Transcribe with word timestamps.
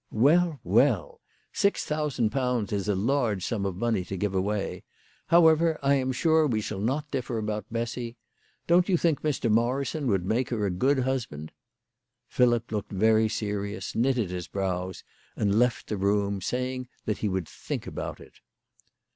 "Well, 0.27 0.59
well. 0.63 1.21
Six 1.53 1.85
thousand 1.85 2.31
pounds 2.31 2.73
is 2.73 2.87
a 2.87 2.95
large 2.95 3.45
sum 3.45 3.67
of 3.67 3.75
money 3.75 4.03
to 4.05 4.17
give 4.17 4.33
away. 4.33 4.83
However, 5.27 5.77
I 5.83 5.93
am 5.93 6.11
sure 6.11 6.47
we 6.47 6.59
shall 6.59 6.79
not 6.79 7.11
differ 7.11 7.37
about 7.37 7.71
Bessy. 7.71 8.17
Don't 8.65 8.89
you 8.89 8.97
think 8.97 9.21
Mr. 9.21 9.47
Morrison 9.51 10.07
would 10.07 10.25
make 10.25 10.49
her 10.49 10.65
a 10.65 10.71
good 10.71 11.01
husband?" 11.01 11.51
Philip 12.35 12.71
looked 12.71 12.91
very 12.91 13.29
serious, 13.29 13.93
knitted 13.95 14.31
his 14.31 14.47
brows, 14.47 15.03
and 15.35 15.59
left 15.59 15.85
the 15.85 15.97
room, 15.97 16.41
saying 16.41 16.87
that 17.05 17.19
he 17.19 17.29
would 17.29 17.47
think 17.47 17.85
about 17.85 18.19
it. 18.19 18.39